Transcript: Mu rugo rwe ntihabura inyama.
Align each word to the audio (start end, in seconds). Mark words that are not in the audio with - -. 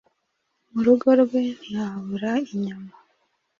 Mu 0.71 0.79
rugo 0.85 1.07
rwe 1.21 1.41
ntihabura 1.61 2.31
inyama. 2.53 2.93